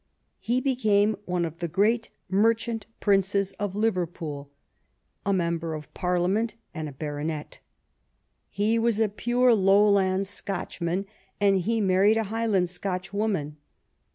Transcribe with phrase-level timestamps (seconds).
[0.39, 4.49] He be came one of the great merchant princes of Liver pool,
[5.27, 7.59] a member of Parliament, and a baronet.
[8.49, 11.05] He was a pure Lowland Scotchman,
[11.39, 13.57] and he married a Highland Scotch woman.